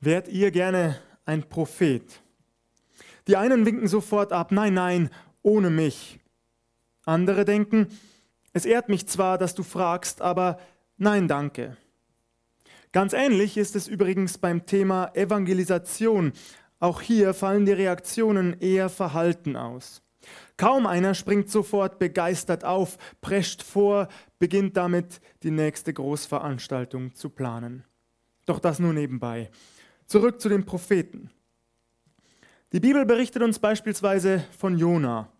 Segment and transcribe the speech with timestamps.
[0.00, 2.20] Wärt ihr gerne ein Prophet?
[3.26, 5.10] Die einen winken sofort ab, nein, nein,
[5.42, 6.20] ohne mich.
[7.04, 7.88] Andere denken,
[8.52, 10.58] es ehrt mich zwar, dass du fragst, aber
[10.98, 11.76] nein, danke.
[12.92, 16.32] Ganz ähnlich ist es übrigens beim Thema Evangelisation.
[16.78, 20.02] Auch hier fallen die Reaktionen eher verhalten aus.
[20.56, 24.08] Kaum einer springt sofort begeistert auf, prescht vor,
[24.38, 27.84] beginnt damit die nächste Großveranstaltung zu planen.
[28.46, 29.50] Doch das nur nebenbei.
[30.08, 31.28] Zurück zu den Propheten.
[32.72, 35.30] Die Bibel berichtet uns beispielsweise von Jona.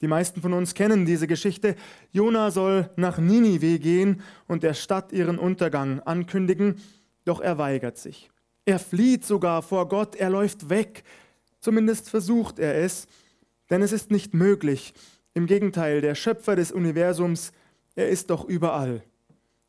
[0.00, 1.76] Die meisten von uns kennen diese Geschichte.
[2.10, 6.80] Jona soll nach Ninive gehen und der Stadt ihren Untergang ankündigen,
[7.26, 8.30] doch er weigert sich.
[8.64, 11.04] Er flieht sogar vor Gott, er läuft weg.
[11.60, 13.06] Zumindest versucht er es,
[13.68, 14.94] denn es ist nicht möglich.
[15.34, 17.52] Im Gegenteil, der Schöpfer des Universums,
[17.94, 19.02] er ist doch überall.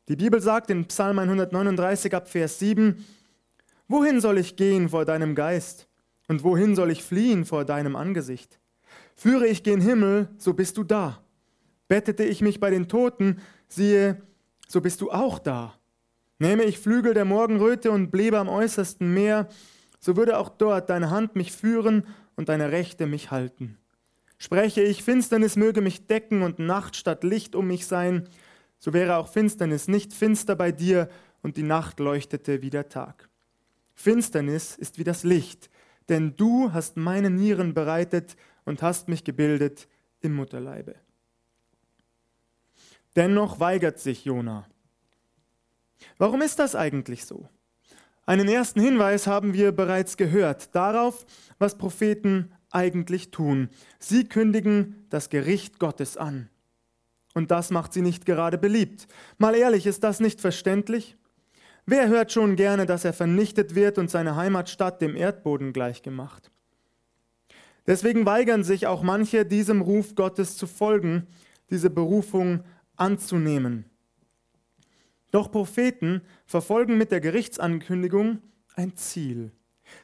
[0.08, 3.04] Die Bibel sagt in Psalm 139 ab Vers 7,
[3.88, 5.88] Wohin soll ich gehen vor deinem Geist?
[6.28, 8.58] Und wohin soll ich fliehen vor deinem Angesicht?
[9.14, 11.22] Führe ich gen Himmel, so bist du da.
[11.88, 14.20] Bettete ich mich bei den Toten, siehe,
[14.66, 15.74] so bist du auch da.
[16.38, 19.48] Nähme ich Flügel der Morgenröte und bliebe am äußersten Meer,
[20.00, 23.78] so würde auch dort deine Hand mich führen und deine Rechte mich halten.
[24.36, 28.28] Spreche ich, Finsternis möge mich decken und Nacht statt Licht um mich sein,
[28.78, 31.08] so wäre auch Finsternis nicht finster bei dir
[31.42, 33.30] und die Nacht leuchtete wie der Tag.
[33.96, 35.68] Finsternis ist wie das Licht,
[36.08, 39.88] denn du hast meine Nieren bereitet und hast mich gebildet
[40.20, 40.94] im Mutterleibe.
[43.16, 44.66] Dennoch weigert sich Jona.
[46.18, 47.48] Warum ist das eigentlich so?
[48.26, 51.24] Einen ersten Hinweis haben wir bereits gehört darauf,
[51.58, 53.70] was Propheten eigentlich tun.
[53.98, 56.50] Sie kündigen das Gericht Gottes an.
[57.34, 59.06] Und das macht sie nicht gerade beliebt.
[59.38, 61.16] Mal ehrlich, ist das nicht verständlich?
[61.88, 66.50] Wer hört schon gerne, dass er vernichtet wird und seine Heimatstadt dem Erdboden gleichgemacht?
[67.86, 71.28] Deswegen weigern sich auch manche, diesem Ruf Gottes zu folgen,
[71.70, 72.64] diese Berufung
[72.96, 73.84] anzunehmen.
[75.30, 78.40] Doch Propheten verfolgen mit der Gerichtsankündigung
[78.74, 79.52] ein Ziel.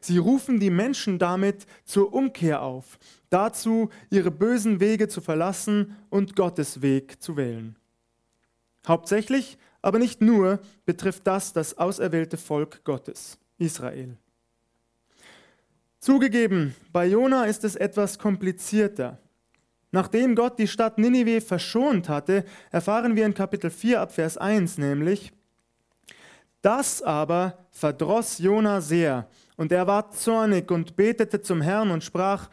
[0.00, 6.36] Sie rufen die Menschen damit zur Umkehr auf, dazu ihre bösen Wege zu verlassen und
[6.36, 7.76] Gottes Weg zu wählen.
[8.86, 14.16] Hauptsächlich aber nicht nur betrifft das das auserwählte Volk Gottes, Israel.
[15.98, 19.18] Zugegeben, bei Jona ist es etwas komplizierter.
[19.90, 24.78] Nachdem Gott die Stadt Ninive verschont hatte, erfahren wir in Kapitel 4 ab Vers 1
[24.78, 25.32] nämlich,
[26.62, 32.48] das aber verdross Jona sehr, und er ward zornig und betete zum Herrn und sprach,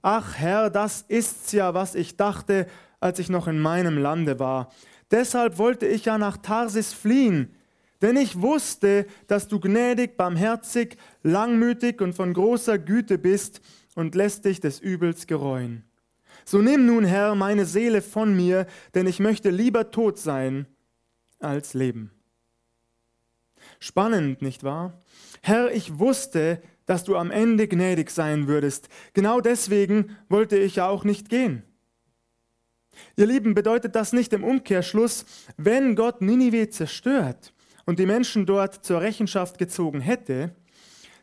[0.00, 2.66] Ach Herr, das ist's ja, was ich dachte,
[3.00, 4.70] als ich noch in meinem Lande war.
[5.10, 7.54] Deshalb wollte ich ja nach Tarsis fliehen,
[8.02, 13.60] denn ich wusste, dass du gnädig, barmherzig, langmütig und von großer Güte bist
[13.94, 15.84] und lässt dich des Übels gereuen.
[16.44, 20.66] So nimm nun, Herr, meine Seele von mir, denn ich möchte lieber tot sein
[21.38, 22.10] als leben.
[23.78, 25.02] Spannend, nicht wahr?
[25.42, 28.88] Herr, ich wusste, dass du am Ende gnädig sein würdest.
[29.14, 31.62] Genau deswegen wollte ich ja auch nicht gehen.
[33.16, 35.24] Ihr Lieben, bedeutet das nicht im Umkehrschluss,
[35.56, 37.52] wenn Gott Ninive zerstört
[37.84, 40.54] und die Menschen dort zur Rechenschaft gezogen hätte,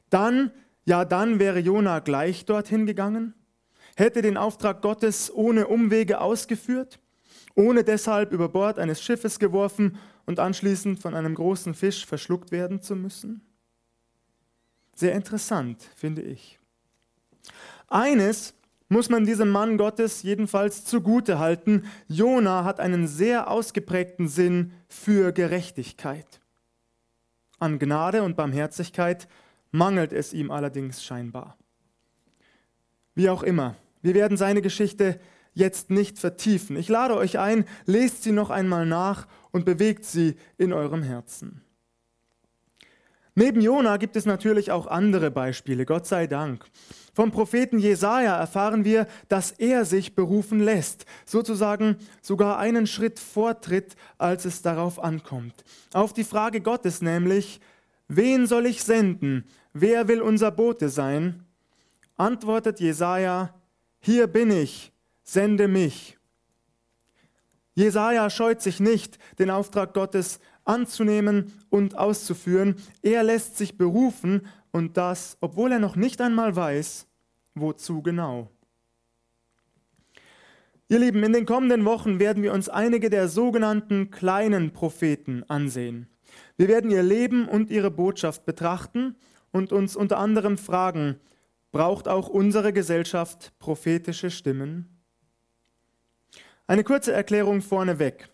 [0.10, 0.52] dann,
[0.86, 3.34] ja, dann wäre Jona gleich dorthin gegangen,
[3.96, 7.00] hätte den Auftrag Gottes ohne Umwege ausgeführt,
[7.56, 12.82] ohne deshalb über Bord eines Schiffes geworfen und anschließend von einem großen Fisch verschluckt werden
[12.82, 13.42] zu müssen?
[14.96, 16.60] Sehr interessant, finde ich.
[17.88, 18.54] Eines
[18.92, 21.86] muss man diesem Mann Gottes jedenfalls zugute halten.
[22.10, 26.42] Jona hat einen sehr ausgeprägten Sinn für Gerechtigkeit.
[27.58, 29.30] An Gnade und Barmherzigkeit
[29.72, 31.58] mangelt es ihm allerdings scheinbar.
[33.16, 35.22] Wie auch immer, wir werden seine Geschichte
[35.54, 36.76] jetzt nicht vertiefen.
[36.76, 41.62] Ich lade euch ein, lest sie noch einmal nach und bewegt sie in eurem Herzen.
[43.34, 46.66] Neben Jona gibt es natürlich auch andere Beispiele, Gott sei Dank.
[47.14, 53.96] Vom Propheten Jesaja erfahren wir, dass er sich berufen lässt, sozusagen sogar einen Schritt vortritt,
[54.18, 55.64] als es darauf ankommt.
[55.94, 57.62] Auf die Frage Gottes nämlich,
[58.10, 59.46] wen soll ich senden?
[59.74, 61.46] Wer will unser Bote sein?
[62.18, 63.54] Antwortet Jesaja,
[64.00, 64.92] hier bin ich,
[65.24, 66.18] sende mich.
[67.74, 72.76] Jesaja scheut sich nicht, den Auftrag Gottes anzunehmen und auszuführen.
[73.02, 77.08] Er lässt sich berufen und das, obwohl er noch nicht einmal weiß,
[77.56, 78.50] wozu genau.
[80.88, 86.08] Ihr Lieben, in den kommenden Wochen werden wir uns einige der sogenannten kleinen Propheten ansehen.
[86.58, 89.16] Wir werden ihr Leben und ihre Botschaft betrachten
[89.52, 91.16] und uns unter anderem fragen,
[91.72, 95.02] braucht auch unsere Gesellschaft prophetische Stimmen?
[96.68, 98.30] Eine kurze Erklärung vorneweg.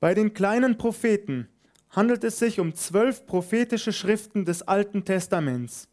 [0.00, 1.48] Bei den kleinen Propheten
[1.90, 5.88] handelt es sich um zwölf prophetische Schriften des Alten Testaments.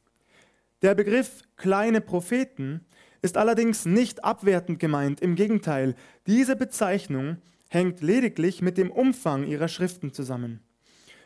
[0.82, 2.86] Der Begriff kleine Propheten
[3.22, 5.96] ist allerdings nicht abwertend gemeint, im Gegenteil,
[6.28, 7.38] diese Bezeichnung
[7.70, 10.60] hängt lediglich mit dem Umfang ihrer Schriften zusammen,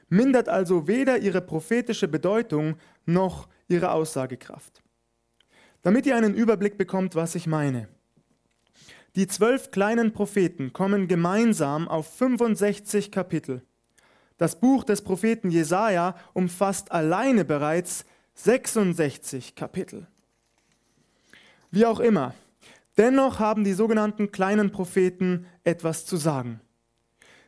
[0.08, 4.82] mindert also weder ihre prophetische Bedeutung noch ihre Aussagekraft.
[5.82, 7.88] Damit ihr einen Überblick bekommt, was ich meine.
[9.16, 13.64] Die zwölf kleinen Propheten kommen gemeinsam auf 65 Kapitel.
[14.40, 18.06] Das Buch des Propheten Jesaja umfasst alleine bereits
[18.36, 20.08] 66 Kapitel.
[21.72, 22.34] Wie auch immer,
[22.98, 26.62] dennoch haben die sogenannten kleinen Propheten etwas zu sagen.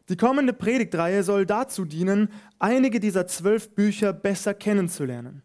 [0.09, 2.27] Die kommende Predigtreihe soll dazu dienen,
[2.59, 5.43] einige dieser zwölf Bücher besser kennenzulernen.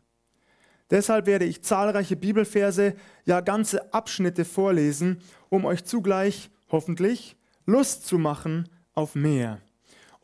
[0.90, 8.18] Deshalb werde ich zahlreiche Bibelverse, ja ganze Abschnitte vorlesen, um euch zugleich, hoffentlich, Lust zu
[8.18, 9.60] machen auf mehr.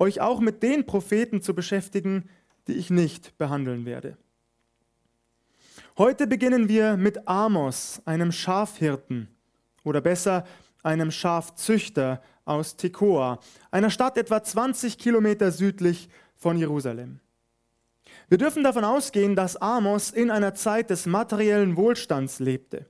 [0.02, 2.28] Euch auch mit den Propheten zu beschäftigen,
[2.66, 4.16] die ich nicht behandeln werde.
[5.96, 9.28] Heute beginnen wir mit Amos, einem Schafhirten
[9.84, 10.44] oder besser
[10.82, 13.38] einem Schafzüchter aus Tekoa,
[13.70, 17.20] einer Stadt etwa 20 Kilometer südlich von Jerusalem.
[18.28, 22.86] Wir dürfen davon ausgehen, dass Amos in einer Zeit des materiellen Wohlstands lebte.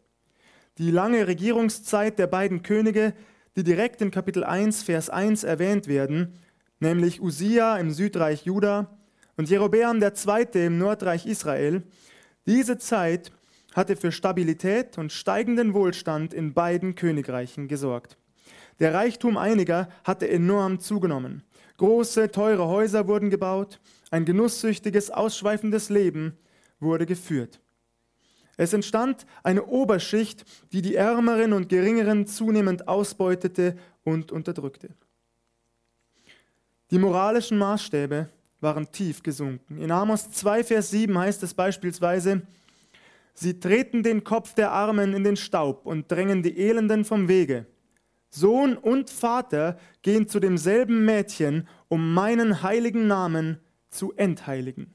[0.78, 3.12] Die lange Regierungszeit der beiden Könige,
[3.54, 6.38] die direkt in Kapitel 1, Vers 1 erwähnt werden,
[6.82, 8.90] nämlich Usia im Südreich Juda
[9.36, 10.66] und Jerobeam II.
[10.66, 11.84] im Nordreich Israel,
[12.44, 13.32] diese Zeit
[13.72, 18.18] hatte für Stabilität und steigenden Wohlstand in beiden Königreichen gesorgt.
[18.80, 21.44] Der Reichtum einiger hatte enorm zugenommen.
[21.78, 23.80] Große, teure Häuser wurden gebaut,
[24.10, 26.36] ein genusssüchtiges, ausschweifendes Leben
[26.80, 27.60] wurde geführt.
[28.56, 34.90] Es entstand eine Oberschicht, die die Ärmeren und Geringeren zunehmend ausbeutete und unterdrückte.
[36.92, 38.28] Die moralischen Maßstäbe
[38.60, 39.78] waren tief gesunken.
[39.78, 42.42] In Amos 2, Vers 7 heißt es beispielsweise,
[43.32, 47.64] Sie treten den Kopf der Armen in den Staub und drängen die Elenden vom Wege.
[48.28, 53.58] Sohn und Vater gehen zu demselben Mädchen, um meinen heiligen Namen
[53.88, 54.94] zu entheiligen.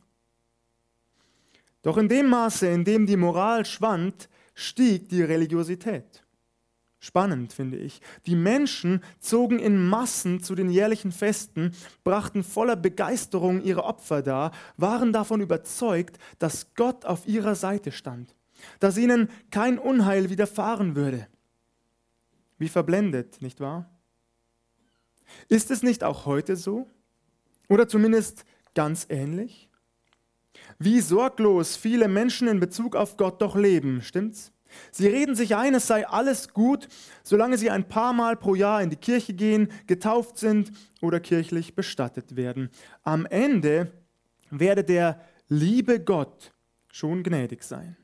[1.82, 6.27] Doch in dem Maße, in dem die Moral schwand, stieg die Religiosität.
[7.00, 8.02] Spannend finde ich.
[8.26, 11.72] Die Menschen zogen in Massen zu den jährlichen Festen,
[12.04, 18.36] brachten voller Begeisterung ihre Opfer dar, waren davon überzeugt, dass Gott auf ihrer Seite stand,
[18.80, 21.28] dass ihnen kein Unheil widerfahren würde.
[22.58, 23.88] Wie verblendet, nicht wahr?
[25.50, 26.90] Ist es nicht auch heute so?
[27.70, 29.70] Oder zumindest ganz ähnlich?
[30.80, 34.52] Wie sorglos viele Menschen in Bezug auf Gott doch leben, stimmt's?
[34.92, 36.88] Sie reden sich ein, es sei alles gut,
[37.24, 40.72] solange sie ein paar Mal pro Jahr in die Kirche gehen, getauft sind
[41.02, 42.70] oder kirchlich bestattet werden.
[43.04, 43.92] Am Ende
[44.50, 46.54] werde der liebe Gott
[46.92, 47.98] schon gnädig sein.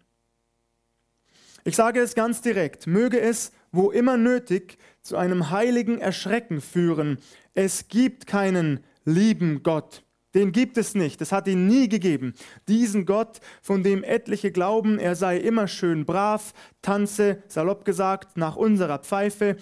[1.66, 7.18] Ich sage es ganz direkt, möge es, wo immer nötig, zu einem heiligen Erschrecken führen.
[7.54, 10.04] Es gibt keinen lieben Gott.
[10.34, 12.34] Den gibt es nicht, es hat ihn nie gegeben.
[12.68, 18.56] Diesen Gott, von dem etliche glauben, er sei immer schön brav, tanze, salopp gesagt, nach
[18.56, 19.58] unserer Pfeife,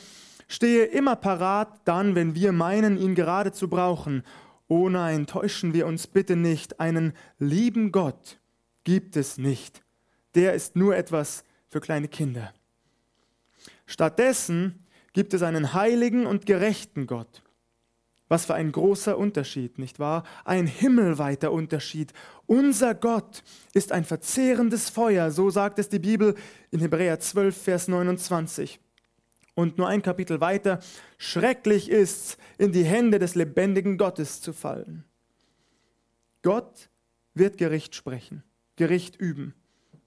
[0.48, 4.24] stehe immer parat, dann, wenn wir meinen, ihn gerade zu brauchen.
[4.68, 8.40] Oh nein, täuschen wir uns bitte nicht, einen lieben Gott
[8.84, 9.84] gibt es nicht.
[10.36, 12.54] Der ist nur etwas für kleine Kinder.
[13.86, 17.44] Stattdessen gibt es einen heiligen und gerechten Gott.
[18.32, 20.24] Was für ein großer Unterschied, nicht wahr?
[20.46, 22.14] Ein himmelweiter Unterschied.
[22.46, 26.36] Unser Gott ist ein verzehrendes Feuer, so sagt es die Bibel
[26.70, 28.80] in Hebräer 12, Vers 29.
[29.54, 30.80] Und nur ein Kapitel weiter,
[31.18, 35.04] schrecklich ist's, in die Hände des lebendigen Gottes zu fallen.
[36.42, 36.90] Gott
[37.34, 38.44] wird Gericht sprechen,
[38.78, 39.56] Gericht üben,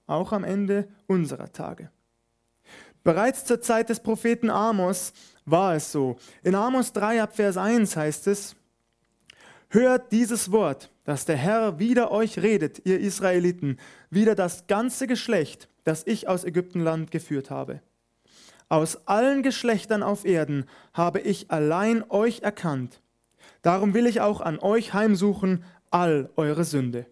[0.07, 1.91] auch am Ende unserer Tage.
[3.03, 5.13] Bereits zur Zeit des Propheten Amos
[5.45, 6.17] war es so.
[6.43, 8.57] In Amos 3 ab Vers 1 heißt es,
[9.69, 15.69] Hört dieses Wort, dass der Herr wieder euch redet, ihr Israeliten, wieder das ganze Geschlecht,
[15.83, 17.81] das ich aus Ägyptenland geführt habe.
[18.69, 23.01] Aus allen Geschlechtern auf Erden habe ich allein euch erkannt.
[23.63, 27.07] Darum will ich auch an euch heimsuchen all eure Sünde.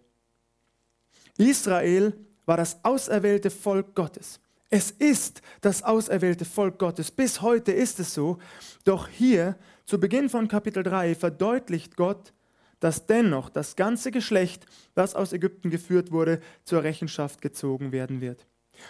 [1.37, 2.13] Israel
[2.45, 4.39] war das auserwählte Volk Gottes.
[4.75, 7.11] Es ist das auserwählte Volk Gottes.
[7.11, 8.39] Bis heute ist es so.
[8.85, 12.33] Doch hier, zu Beginn von Kapitel 3, verdeutlicht Gott,
[12.79, 14.65] dass dennoch das ganze Geschlecht,
[14.95, 18.47] das aus Ägypten geführt wurde, zur Rechenschaft gezogen werden wird.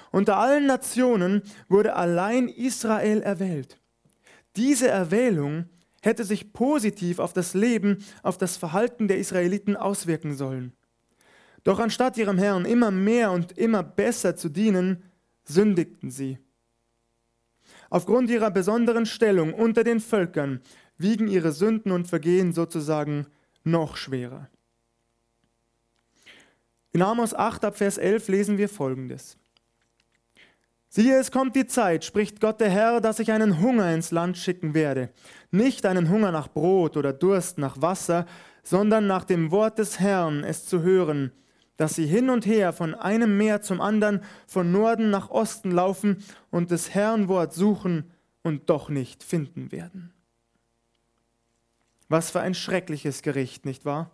[0.10, 3.78] Unter allen Nationen wurde allein Israel erwählt.
[4.56, 5.66] Diese Erwählung
[6.02, 10.72] hätte sich positiv auf das Leben, auf das Verhalten der Israeliten auswirken sollen.
[11.66, 15.04] Doch anstatt ihrem Herrn immer mehr und immer besser zu dienen,
[15.44, 16.38] sündigten sie.
[17.90, 20.62] Aufgrund ihrer besonderen Stellung unter den Völkern
[20.98, 23.28] wiegen ihre Sünden und Vergehen sozusagen
[23.64, 24.50] noch schwerer.
[26.92, 29.38] In Amos 8 ab Vers 11 lesen wir folgendes.
[30.90, 34.38] Siehe, es kommt die Zeit, spricht Gott der Herr, dass ich einen Hunger ins Land
[34.38, 35.10] schicken werde.
[35.50, 38.28] Nicht einen Hunger nach Brot oder Durst nach Wasser,
[38.62, 41.32] sondern nach dem Wort des Herrn, es zu hören,
[41.78, 46.24] dass sie hin und her von einem Meer zum anderen, von Norden nach Osten laufen
[46.52, 48.12] und des Herrn Wort suchen
[48.44, 50.14] und doch nicht finden werden.
[52.10, 54.12] Was für ein schreckliches Gericht, nicht wahr?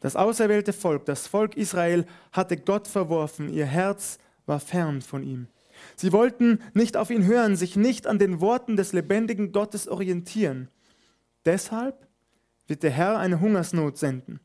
[0.00, 5.48] Das auserwählte Volk, das Volk Israel, hatte Gott verworfen, ihr Herz war fern von ihm.
[5.96, 10.68] Sie wollten nicht auf ihn hören, sich nicht an den Worten des lebendigen Gottes orientieren.
[11.44, 12.06] Deshalb
[12.66, 14.40] wird der Herr eine Hungersnot senden.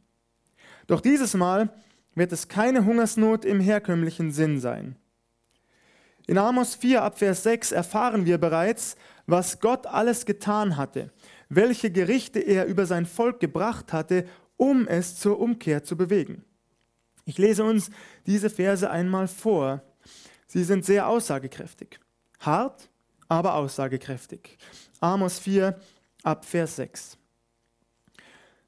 [0.87, 1.73] Doch dieses Mal
[2.15, 4.95] wird es keine Hungersnot im herkömmlichen Sinn sein.
[6.27, 11.11] In Amos 4 ab Vers 6 erfahren wir bereits, was Gott alles getan hatte,
[11.49, 16.43] welche Gerichte er über sein Volk gebracht hatte, um es zur Umkehr zu bewegen.
[17.25, 17.89] Ich lese uns
[18.25, 19.81] diese Verse einmal vor.
[20.47, 21.99] Sie sind sehr aussagekräftig.
[22.39, 22.89] Hart,
[23.27, 24.57] aber aussagekräftig.
[24.99, 25.79] Amos 4
[26.23, 27.17] ab Vers 6.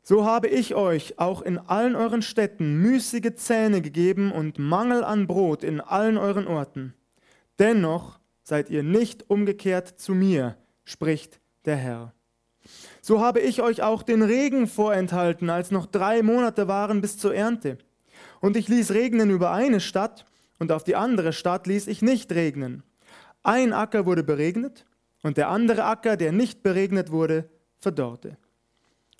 [0.08, 5.26] So habe ich euch auch in allen euren Städten müßige Zähne gegeben und Mangel an
[5.26, 6.94] Brot in allen euren Orten.
[7.58, 12.14] Dennoch seid ihr nicht umgekehrt zu mir, spricht der Herr.
[13.02, 17.34] So habe ich euch auch den Regen vorenthalten, als noch drei Monate waren bis zur
[17.34, 17.80] Ernte.
[18.42, 20.28] Und ich ließ regnen über eine Stadt
[20.60, 22.84] und auf die andere Stadt ließ ich nicht regnen.
[23.42, 24.86] Ein Acker wurde beregnet
[25.24, 28.38] und der andere Acker, der nicht beregnet wurde, verdorrte.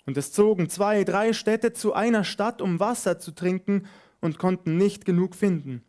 [0.06, 3.88] Und es zogen zwei, drei Städte zu einer Stadt, um Wasser zu trinken
[4.22, 5.84] und konnten nicht genug finden.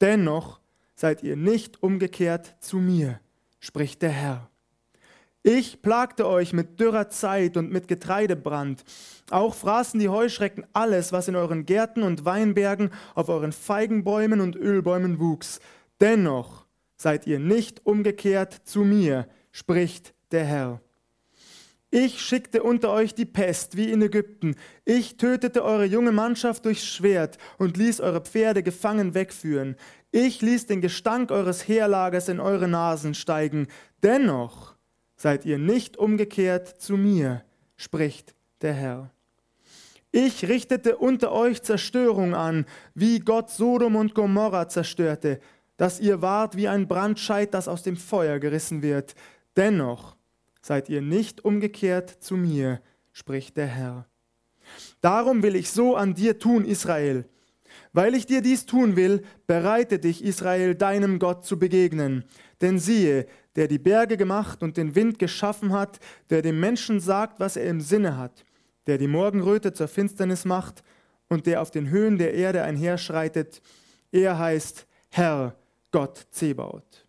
[0.00, 0.60] Dennoch
[0.94, 3.20] seid ihr nicht umgekehrt zu mir,
[3.60, 4.48] spricht der Herr.
[5.44, 8.84] Ich plagte euch mit dürrer Zeit und mit Getreidebrand.
[9.30, 14.54] Auch fraßen die Heuschrecken alles, was in euren Gärten und Weinbergen, auf euren Feigenbäumen und
[14.54, 15.58] Ölbäumen wuchs.
[16.00, 16.66] Dennoch
[16.96, 20.80] seid ihr nicht umgekehrt zu mir, spricht der Herr.
[21.94, 24.56] Ich schickte unter euch die Pest wie in Ägypten.
[24.86, 29.76] Ich tötete eure junge Mannschaft durchs Schwert und ließ eure Pferde gefangen wegführen.
[30.10, 33.66] Ich ließ den Gestank eures Heerlagers in eure Nasen steigen.
[34.02, 34.74] Dennoch
[35.16, 37.44] seid ihr nicht umgekehrt zu mir,
[37.76, 39.10] spricht der Herr.
[40.12, 45.40] Ich richtete unter euch Zerstörung an, wie Gott Sodom und Gomorra zerstörte,
[45.76, 49.14] dass ihr wart wie ein Brandscheit, das aus dem Feuer gerissen wird.
[49.58, 50.16] Dennoch
[50.62, 52.80] seid ihr nicht umgekehrt zu mir,
[53.12, 54.06] spricht der Herr.
[55.00, 57.28] Darum will ich so an dir tun, Israel.
[57.92, 62.24] Weil ich dir dies tun will, bereite dich, Israel, deinem Gott zu begegnen.
[62.60, 63.26] Denn siehe,
[63.56, 65.98] der die Berge gemacht und den Wind geschaffen hat,
[66.30, 68.44] der dem Menschen sagt, was er im Sinne hat,
[68.86, 70.82] der die Morgenröte zur Finsternis macht
[71.28, 73.60] und der auf den Höhen der Erde einherschreitet,
[74.10, 75.56] er heißt Herr
[75.90, 77.06] Gott Zebaut.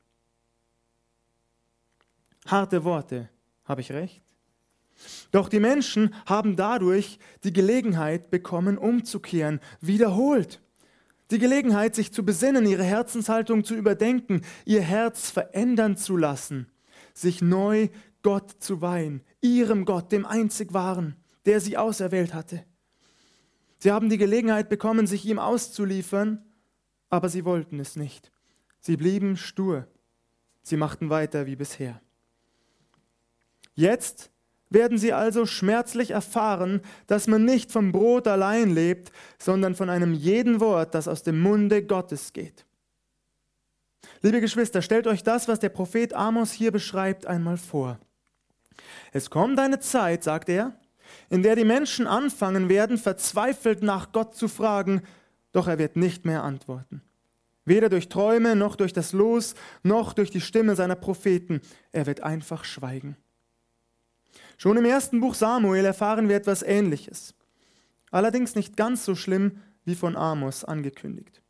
[2.46, 3.30] Harte Worte,
[3.66, 4.22] habe ich recht?
[5.32, 10.62] Doch die Menschen haben dadurch die Gelegenheit bekommen, umzukehren, wiederholt
[11.34, 16.68] die Gelegenheit, sich zu besinnen, ihre Herzenshaltung zu überdenken, ihr Herz verändern zu lassen,
[17.14, 17.90] sich neu
[18.22, 21.16] Gott zu weihen, ihrem Gott, dem einzig wahren,
[21.46, 22.64] der sie auserwählt hatte.
[23.80, 26.46] Sie haben die Gelegenheit bekommen, sich ihm auszuliefern,
[27.10, 28.32] aber sie wollten es nicht.
[28.80, 29.88] Sie blieben stur.
[30.62, 32.00] Sie machten weiter wie bisher.
[33.76, 34.32] Jetzt
[34.70, 40.14] werden sie also schmerzlich erfahren, dass man nicht vom Brot allein lebt, sondern von einem
[40.14, 42.66] jeden Wort, das aus dem Munde Gottes geht.
[44.22, 48.00] Liebe Geschwister, stellt euch das, was der Prophet Amos hier beschreibt, einmal vor.
[49.12, 50.74] Es kommt eine Zeit, sagt er,
[51.30, 55.04] in der die Menschen anfangen werden, verzweifelt nach Gott zu fragen,
[55.52, 57.02] doch er wird nicht mehr antworten.
[57.66, 61.62] Weder durch Träume noch durch das Los noch durch die Stimme seiner Propheten.
[61.92, 63.16] Er wird einfach schweigen.
[64.58, 67.34] Schon im ersten Buch Samuel erfahren wir etwas Ähnliches.
[68.12, 71.42] Allerdings nicht ganz so schlimm wie von Amos angekündigt.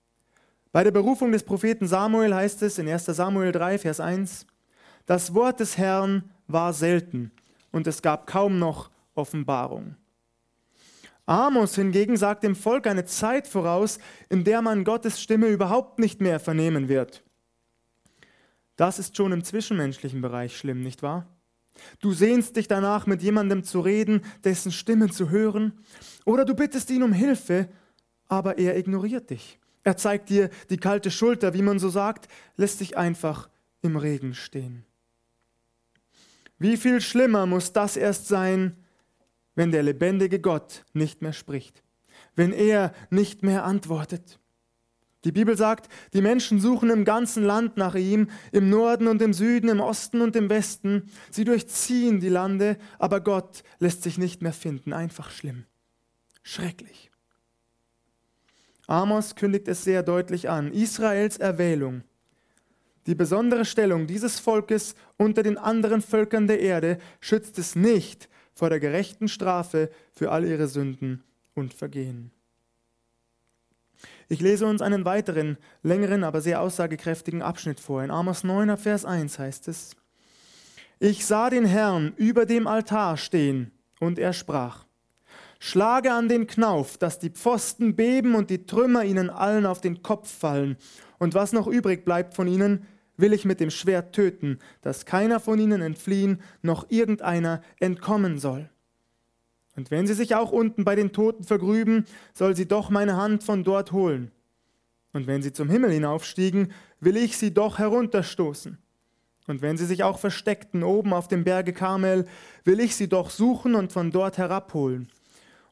[0.72, 4.48] Bei der Berufung des Propheten Samuel heißt es in 1 Samuel 3, Vers 1,
[5.05, 7.31] das Wort des Herrn war selten
[7.72, 9.95] und es gab kaum noch Offenbarung.
[11.25, 16.22] Amos hingegen sagt dem Volk eine Zeit voraus, in der man Gottes Stimme überhaupt nicht
[16.22, 17.24] mehr vernehmen wird.
[18.75, 21.27] Das ist schon im zwischenmenschlichen Bereich schlimm, nicht wahr?
[22.00, 25.74] Du sehnst dich danach, mit jemandem zu reden, dessen Stimme zu hören,
[26.25, 27.68] oder du bittest ihn um Hilfe,
[28.27, 29.60] aber er ignoriert dich.
[29.84, 33.50] Er zeigt dir die kalte Schulter, wie man so sagt, lässt dich einfach
[33.82, 34.86] im Regen stehen.
[36.58, 38.77] Wie viel schlimmer muss das erst sein,
[39.56, 41.84] wenn der lebendige Gott nicht mehr spricht,
[42.36, 44.39] wenn er nicht mehr antwortet.
[45.24, 49.34] Die Bibel sagt, die Menschen suchen im ganzen Land nach ihm, im Norden und im
[49.34, 51.10] Süden, im Osten und im Westen.
[51.32, 54.92] Sie durchziehen die Lande, aber Gott lässt sich nicht mehr finden.
[54.92, 55.65] Einfach schlimm.
[56.44, 57.10] Schrecklich.
[58.88, 60.74] Amos kündigt es sehr deutlich an.
[60.74, 62.03] Israels Erwählung.
[63.08, 68.70] Die besondere Stellung dieses Volkes unter den anderen Völkern der Erde schützt es nicht vor
[68.70, 72.32] der gerechten Strafe für all ihre Sünden und Vergehen.
[74.33, 78.03] Ich lese uns einen weiteren, längeren, aber sehr aussagekräftigen Abschnitt vor.
[78.03, 79.95] In Amos 9, Vers 1 heißt es,
[80.97, 84.85] Ich sah den Herrn über dem Altar stehen, und er sprach,
[85.59, 90.01] Schlage an den Knauf, dass die Pfosten beben und die Trümmer ihnen allen auf den
[90.01, 90.77] Kopf fallen,
[91.19, 92.87] und was noch übrig bleibt von ihnen,
[93.17, 98.67] will ich mit dem Schwert töten, dass keiner von ihnen entfliehen, noch irgendeiner entkommen soll.
[99.75, 103.44] Und wenn sie sich auch unten bei den Toten vergrüben, soll sie doch meine Hand
[103.44, 104.32] von dort holen.
[105.13, 108.77] Und wenn sie zum Himmel hinaufstiegen, will ich sie doch herunterstoßen.
[109.48, 112.25] Und wenn sie sich auch versteckten oben auf dem Berge Karmel,
[112.63, 115.08] will ich sie doch suchen und von dort herabholen.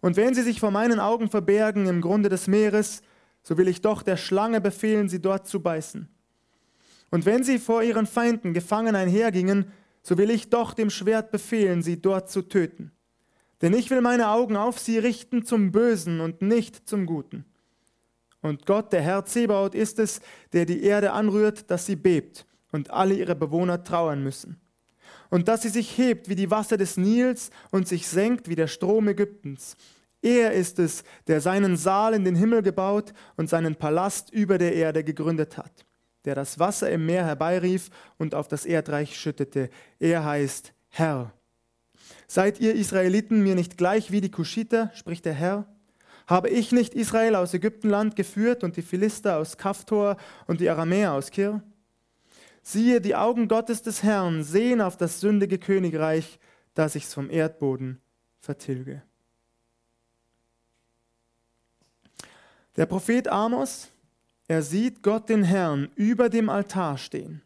[0.01, 3.01] Und wenn sie sich vor meinen Augen verbergen im Grunde des Meeres,
[3.43, 6.07] so will ich doch der Schlange befehlen, sie dort zu beißen.
[7.11, 11.81] Und wenn sie vor ihren Feinden gefangen einhergingen, so will ich doch dem Schwert befehlen,
[11.81, 12.91] sie dort zu töten.
[13.61, 17.45] Denn ich will meine Augen auf sie richten zum Bösen und nicht zum Guten.
[18.41, 20.19] Und Gott, der Herr Zebaoth, ist es,
[20.51, 24.59] der die Erde anrührt, dass sie bebt und alle ihre Bewohner trauern müssen.
[25.29, 28.67] Und dass sie sich hebt wie die Wasser des Nils und sich senkt wie der
[28.67, 29.77] Strom Ägyptens.
[30.21, 34.73] Er ist es, der seinen Saal in den Himmel gebaut und seinen Palast über der
[34.73, 35.85] Erde gegründet hat
[36.25, 39.69] der das Wasser im Meer herbeirief und auf das Erdreich schüttete.
[39.99, 41.33] Er heißt Herr.
[42.27, 45.65] Seid ihr Israeliten mir nicht gleich wie die Kuschiter, spricht der Herr?
[46.27, 51.13] Habe ich nicht Israel aus Ägyptenland geführt und die Philister aus Kaftor und die Aramäer
[51.13, 51.61] aus Kir?
[52.63, 56.39] Siehe, die Augen Gottes des Herrn sehen auf das sündige Königreich,
[56.73, 57.99] das ich vom Erdboden
[58.39, 59.01] vertilge.
[62.77, 63.91] Der Prophet Amos
[64.51, 67.41] er sieht Gott den Herrn über dem Altar stehen.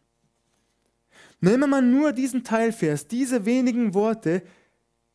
[1.40, 4.42] Nehme man nur diesen Teilvers, diese wenigen Worte,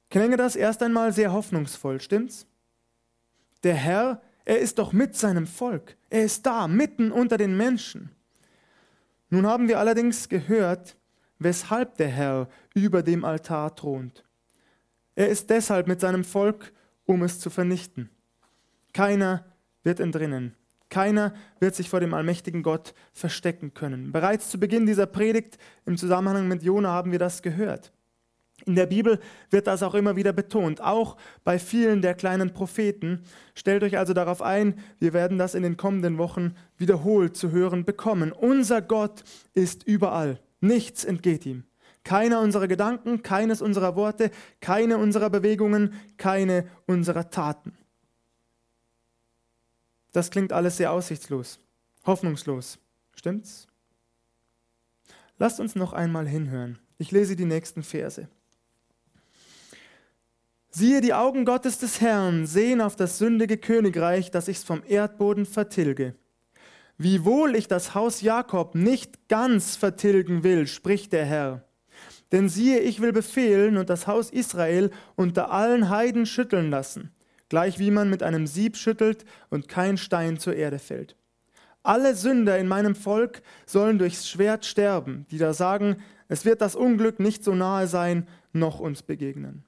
[0.10, 2.46] klänge das erst einmal sehr hoffnungsvoll, stimmt's?
[3.64, 5.98] Der Herr, er ist doch mit seinem Volk.
[6.10, 8.12] Er ist da, mitten unter den Menschen.
[9.30, 10.98] Nun haben wir allerdings gehört,
[11.40, 14.24] weshalb der Herr über dem Altar thront.
[15.16, 16.74] Er ist deshalb mit seinem Volk,
[17.06, 18.10] um es zu vernichten.
[18.94, 19.46] Keiner
[19.84, 20.56] wird entrinnen.
[20.92, 24.12] Keiner wird sich vor dem allmächtigen Gott verstecken können.
[24.12, 27.94] Bereits zu Beginn dieser Predigt im Zusammenhang mit Jona haben wir das gehört.
[28.66, 33.24] In der Bibel wird das auch immer wieder betont, auch bei vielen der kleinen Propheten.
[33.56, 37.86] Stellt euch also darauf ein, wir werden das in den kommenden Wochen wiederholt zu hören
[37.86, 38.34] bekommen.
[38.34, 39.24] Unser Gott
[39.54, 41.64] ist überall, nichts entgeht ihm.
[42.04, 47.78] Keiner unserer Gedanken, keines unserer Worte, keine unserer Bewegungen, keine unserer Taten.
[50.12, 51.60] Das klingt alles sehr aussichtslos,
[52.06, 52.80] hoffnungslos.
[53.16, 53.68] Stimmt's?
[55.38, 56.80] Lasst uns noch einmal hinhören.
[56.98, 58.28] Ich lese die nächsten Verse.
[60.70, 65.46] Siehe, die Augen Gottes des Herrn sehen auf das sündige Königreich, dass ich's vom Erdboden
[65.46, 66.16] vertilge.
[66.98, 71.66] Wiewohl ich das Haus Jakob nicht ganz vertilgen will, spricht der Herr.
[72.32, 77.12] Denn siehe, ich will befehlen und das Haus Israel unter allen Heiden schütteln lassen
[77.52, 81.18] gleich wie man mit einem Sieb schüttelt und kein Stein zur Erde fällt.
[81.84, 85.98] Alle Sünder in meinem Volk sollen durchs Schwert sterben, die da sagen,
[86.30, 89.66] es wird das Unglück nicht so nahe sein, noch uns begegnen.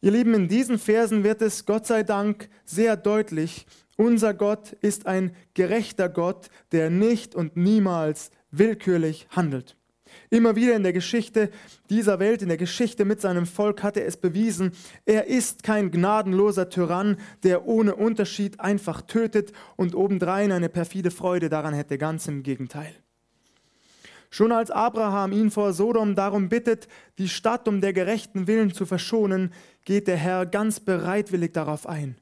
[0.00, 3.64] Ihr Lieben, in diesen Versen wird es Gott sei Dank sehr deutlich,
[3.96, 9.76] unser Gott ist ein gerechter Gott, der nicht und niemals willkürlich handelt.
[10.32, 11.50] Immer wieder in der Geschichte
[11.90, 14.70] dieser Welt, in der Geschichte mit seinem Volk hat er es bewiesen,
[15.04, 21.48] er ist kein gnadenloser Tyrann, der ohne Unterschied einfach tötet und obendrein eine perfide Freude
[21.48, 22.94] daran hätte, ganz im Gegenteil.
[24.30, 26.86] Schon als Abraham ihn vor Sodom darum bittet,
[27.18, 29.52] die Stadt um der gerechten Willen zu verschonen,
[29.84, 32.14] geht der Herr ganz bereitwillig darauf ein.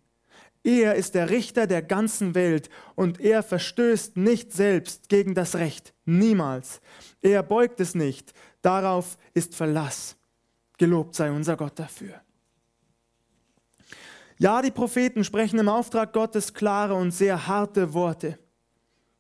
[0.68, 5.94] Er ist der Richter der ganzen Welt und er verstößt nicht selbst gegen das Recht.
[6.04, 6.82] Niemals.
[7.22, 8.34] Er beugt es nicht.
[8.60, 10.18] Darauf ist Verlass.
[10.76, 12.20] Gelobt sei unser Gott dafür.
[14.36, 18.38] Ja, die Propheten sprechen im Auftrag Gottes klare und sehr harte Worte,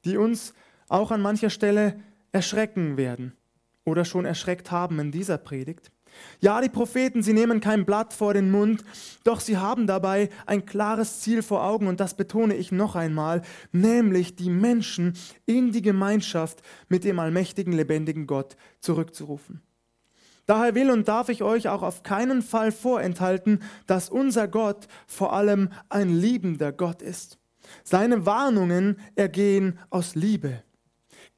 [0.04, 0.52] die uns
[0.88, 1.98] auch an mancher Stelle
[2.30, 3.34] erschrecken werden
[3.86, 5.90] oder schon erschreckt haben in dieser Predigt.
[6.40, 8.84] Ja, die Propheten, sie nehmen kein Blatt vor den Mund,
[9.24, 13.42] doch sie haben dabei ein klares Ziel vor Augen und das betone ich noch einmal,
[13.72, 15.14] nämlich die Menschen
[15.46, 19.62] in die Gemeinschaft mit dem allmächtigen, lebendigen Gott zurückzurufen.
[20.46, 25.34] Daher will und darf ich euch auch auf keinen Fall vorenthalten, dass unser Gott vor
[25.34, 27.38] allem ein liebender Gott ist.
[27.84, 30.62] Seine Warnungen ergehen aus Liebe.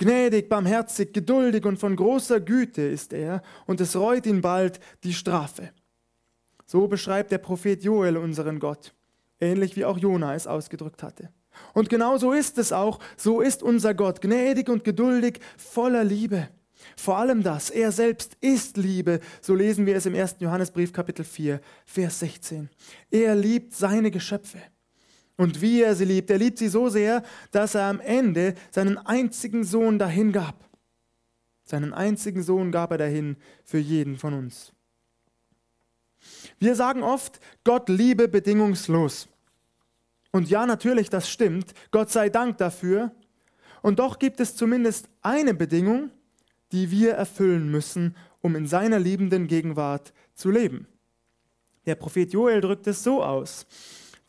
[0.01, 5.13] Gnädig, barmherzig, geduldig und von großer Güte ist er, und es reut ihn bald die
[5.13, 5.73] Strafe.
[6.65, 8.95] So beschreibt der Prophet Joel unseren Gott,
[9.41, 11.29] ähnlich wie auch Jona es ausgedrückt hatte.
[11.75, 16.49] Und genau so ist es auch, so ist unser Gott, gnädig und geduldig, voller Liebe.
[16.97, 20.37] Vor allem das, er selbst ist Liebe, so lesen wir es im 1.
[20.39, 22.71] Johannesbrief Kapitel 4, Vers 16.
[23.11, 24.63] Er liebt seine Geschöpfe
[25.41, 26.29] und wie er sie liebt.
[26.29, 30.69] Er liebt sie so sehr, dass er am Ende seinen einzigen Sohn dahin gab.
[31.65, 34.75] Seinen einzigen Sohn gab er dahin für jeden von uns.
[36.59, 39.29] Wir sagen oft, Gott liebe bedingungslos.
[40.31, 41.73] Und ja, natürlich, das stimmt.
[41.91, 43.11] Gott sei Dank dafür.
[43.81, 46.11] Und doch gibt es zumindest eine Bedingung,
[46.71, 50.87] die wir erfüllen müssen, um in seiner liebenden Gegenwart zu leben.
[51.87, 53.67] Der Prophet Joel drückt es so aus.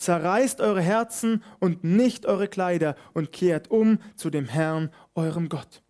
[0.02, 5.84] Zerreißt eure Herzen und nicht eure Kleider und kehrt um zu dem Herrn, eurem Gott.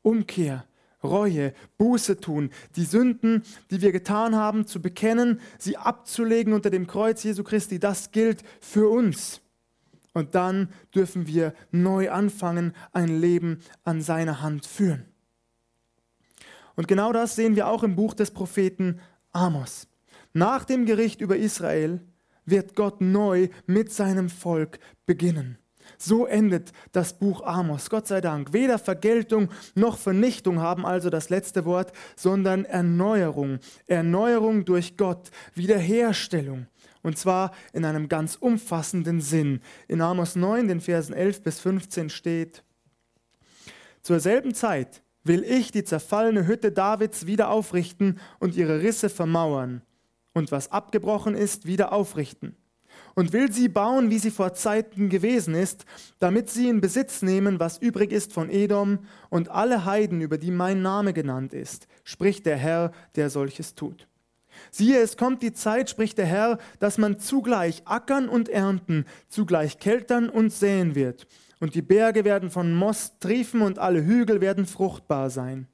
[0.00, 0.64] Umkehr,
[1.02, 6.86] Reue, Buße tun, die Sünden, die wir getan haben, zu bekennen, sie abzulegen unter dem
[6.86, 9.42] Kreuz Jesu Christi, das gilt für uns.
[10.14, 15.04] Und dann dürfen wir neu anfangen, ein Leben an seiner Hand führen.
[16.74, 18.98] Und genau das sehen wir auch im Buch des Propheten
[19.30, 19.88] Amos.
[20.32, 22.00] Nach dem Gericht über Israel
[22.46, 25.58] wird Gott neu mit seinem Volk beginnen.
[25.98, 28.52] So endet das Buch Amos, Gott sei Dank.
[28.52, 33.58] Weder Vergeltung noch Vernichtung haben also das letzte Wort, sondern Erneuerung.
[33.86, 36.66] Erneuerung durch Gott, Wiederherstellung.
[37.02, 39.60] Und zwar in einem ganz umfassenden Sinn.
[39.88, 42.64] In Amos 9, den Versen 11 bis 15 steht,
[44.02, 49.82] Zur selben Zeit will ich die zerfallene Hütte Davids wieder aufrichten und ihre Risse vermauern
[50.34, 52.56] und was abgebrochen ist, wieder aufrichten.
[53.14, 55.84] Und will sie bauen, wie sie vor Zeiten gewesen ist,
[56.18, 60.50] damit sie in Besitz nehmen, was übrig ist von Edom und alle Heiden, über die
[60.50, 64.08] mein Name genannt ist, spricht der Herr, der solches tut.
[64.70, 69.78] Siehe, es kommt die Zeit, spricht der Herr, dass man zugleich ackern und ernten, zugleich
[69.78, 71.26] keltern und säen wird.
[71.60, 75.68] Und die Berge werden von Most triefen und alle Hügel werden fruchtbar sein.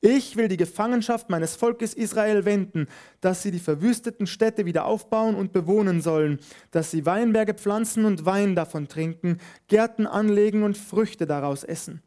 [0.00, 2.86] Ich will die Gefangenschaft meines Volkes Israel wenden,
[3.20, 6.38] dass sie die verwüsteten Städte wieder aufbauen und bewohnen sollen,
[6.70, 12.02] dass sie Weinberge pflanzen und Wein davon trinken, Gärten anlegen und Früchte daraus essen.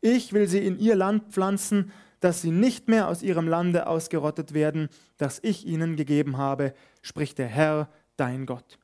[0.00, 4.54] Ich will sie in ihr Land pflanzen, dass sie nicht mehr aus ihrem Lande ausgerottet
[4.54, 8.78] werden, das ich ihnen gegeben habe, spricht der Herr, dein Gott.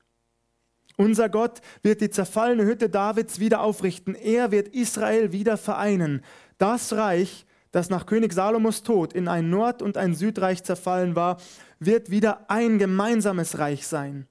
[0.99, 4.15] Unser Gott wird die zerfallene Hütte Davids wieder aufrichten.
[4.15, 6.23] Er wird Israel wieder vereinen.
[6.59, 11.41] Das Reich, das nach König Salomos Tod in ein Nord- und ein Südreich zerfallen war,
[11.79, 14.27] wird wieder ein gemeinsames Reich sein.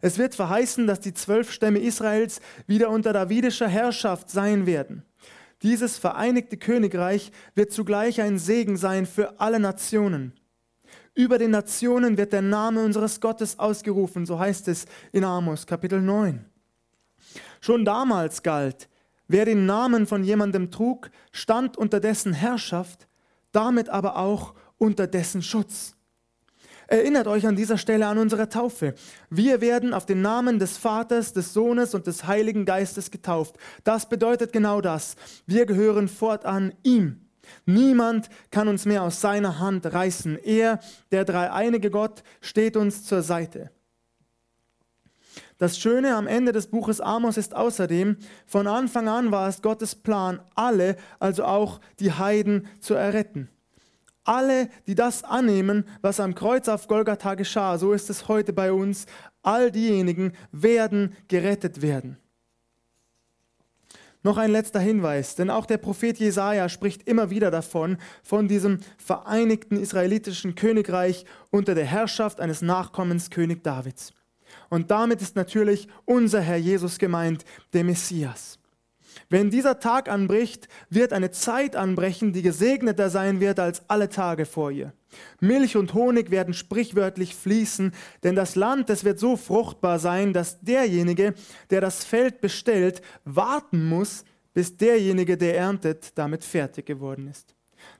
[0.00, 5.02] Es wird verheißen, dass die zwölf Stämme Israels wieder unter davidischer Herrschaft sein werden.
[5.62, 10.34] Dieses vereinigte Königreich wird zugleich ein Segen sein für alle Nationen.
[11.14, 16.00] Über den Nationen wird der Name unseres Gottes ausgerufen, so heißt es in Amos Kapitel
[16.00, 16.44] 9.
[17.60, 18.88] Schon damals galt,
[19.28, 23.08] Wer den Namen von jemandem trug, stand unter dessen Herrschaft,
[23.52, 25.96] damit aber auch unter dessen Schutz.
[26.86, 28.94] Erinnert euch an dieser Stelle an unsere Taufe.
[29.30, 33.56] Wir werden auf den Namen des Vaters, des Sohnes und des Heiligen Geistes getauft.
[33.84, 35.16] Das bedeutet genau das.
[35.46, 37.20] Wir gehören fortan ihm.
[37.64, 40.38] Niemand kann uns mehr aus seiner Hand reißen.
[40.44, 43.70] Er, der dreieinige Gott, steht uns zur Seite.
[45.58, 49.94] Das Schöne am Ende des Buches Amos ist außerdem, von Anfang an war es Gottes
[49.94, 53.48] Plan, alle, also auch die Heiden, zu erretten.
[54.24, 58.72] Alle, die das annehmen, was am Kreuz auf Golgatha geschah, so ist es heute bei
[58.72, 59.06] uns,
[59.42, 62.16] all diejenigen werden gerettet werden.
[64.24, 68.80] Noch ein letzter Hinweis, denn auch der Prophet Jesaja spricht immer wieder davon, von diesem
[68.96, 74.14] vereinigten israelitischen Königreich unter der Herrschaft eines Nachkommens König Davids.
[74.70, 78.58] Und damit ist natürlich unser Herr Jesus gemeint, der Messias.
[79.28, 84.44] Wenn dieser Tag anbricht, wird eine Zeit anbrechen, die gesegneter sein wird als alle Tage
[84.46, 84.92] vor ihr.
[85.40, 90.60] Milch und Honig werden sprichwörtlich fließen, denn das Land, es wird so fruchtbar sein, dass
[90.60, 91.34] derjenige,
[91.70, 97.54] der das Feld bestellt, warten muss, bis derjenige, der erntet, damit fertig geworden ist.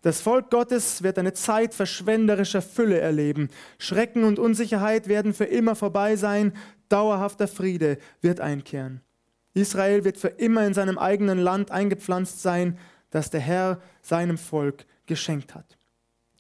[0.05, 3.49] Das Volk Gottes wird eine Zeit verschwenderischer Fülle erleben.
[3.79, 6.53] Schrecken und Unsicherheit werden für immer vorbei sein.
[6.91, 9.01] Dauerhafter Friede wird einkehren.
[9.55, 14.85] Israel wird für immer in seinem eigenen Land eingepflanzt sein, das der Herr seinem Volk
[15.07, 15.79] geschenkt hat.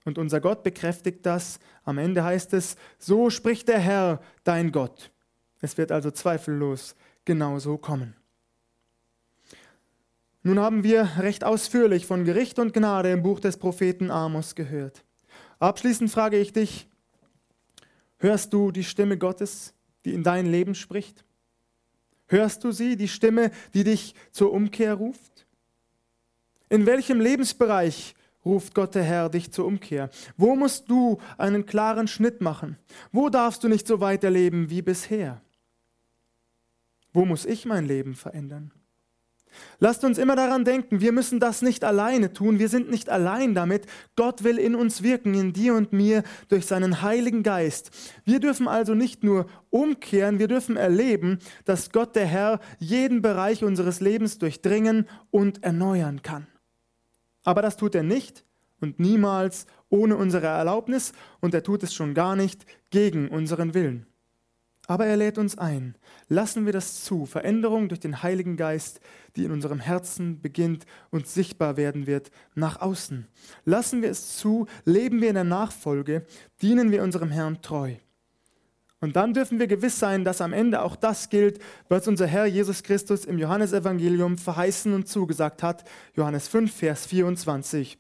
[0.05, 1.59] Und unser Gott bekräftigt das.
[1.85, 5.11] Am Ende heißt es, so spricht der Herr, dein Gott.
[5.62, 8.14] Es wird also zweifellos genauso kommen.
[10.47, 15.03] Nun haben wir recht ausführlich von Gericht und Gnade im Buch des Propheten Amos gehört.
[15.59, 16.87] Abschließend frage ich dich,
[18.19, 19.73] hörst du die Stimme Gottes,
[20.05, 21.25] die in dein Leben spricht?
[22.27, 25.47] Hörst du sie, die Stimme, die dich zur Umkehr ruft?
[26.69, 30.11] In welchem Lebensbereich ruft Gott der Herr dich zur Umkehr?
[30.37, 32.77] Wo musst du einen klaren Schnitt machen?
[33.13, 35.41] Wo darfst du nicht so weiterleben wie bisher?
[37.15, 38.73] Wo muss ich mein Leben verändern?
[39.79, 43.55] Lasst uns immer daran denken, wir müssen das nicht alleine tun, wir sind nicht allein
[43.55, 43.87] damit.
[44.17, 47.90] Gott will in uns wirken, in dir und mir, durch seinen Heiligen Geist.
[48.25, 53.64] Wir dürfen also nicht nur umkehren, wir dürfen erleben, dass Gott der Herr jeden Bereich
[53.64, 56.47] unseres Lebens durchdringen und erneuern kann.
[57.43, 58.45] Aber das tut er nicht
[58.81, 64.07] und niemals ohne unsere Erlaubnis und er tut es schon gar nicht gegen unseren Willen.
[64.87, 65.97] Aber er lädt uns ein.
[66.29, 67.25] Lassen wir das zu.
[67.25, 69.01] Veränderung durch den Heiligen Geist,
[69.35, 73.27] die in unserem Herzen beginnt und sichtbar werden wird nach außen.
[73.64, 74.66] Lassen wir es zu.
[74.85, 76.27] Leben wir in der Nachfolge.
[76.61, 77.94] Dienen wir unserem Herrn treu.
[79.01, 82.47] Und dann dürfen wir gewiss sein, dass am Ende auch das gilt, was unser Herr
[82.47, 85.85] Jesus Christus im Johannesevangelium verheißen und zugesagt hat.
[86.14, 87.99] Johannes 5, Vers 24.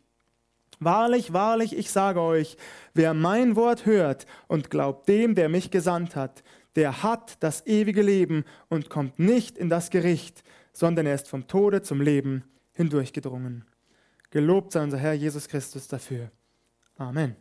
[0.80, 2.56] Wahrlich, wahrlich, ich sage euch,
[2.94, 6.42] wer mein Wort hört und glaubt dem, der mich gesandt hat,
[6.76, 11.46] der hat das ewige Leben und kommt nicht in das Gericht, sondern er ist vom
[11.46, 13.64] Tode zum Leben hindurchgedrungen.
[14.30, 16.30] Gelobt sei unser Herr Jesus Christus dafür.
[16.96, 17.36] Amen.